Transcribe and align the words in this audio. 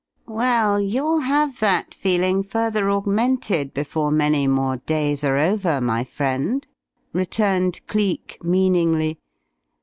"Well, 0.27 0.81
you'll 0.81 1.19
have 1.19 1.59
that 1.59 1.93
feeling 1.93 2.41
further 2.41 2.89
augmented 2.89 3.71
before 3.71 4.09
many 4.09 4.47
more 4.47 4.77
days 4.77 5.23
are 5.23 5.37
over, 5.37 5.79
my 5.79 6.03
friend," 6.03 6.65
returned 7.13 7.81
Cleek, 7.85 8.39
meaningly. 8.41 9.19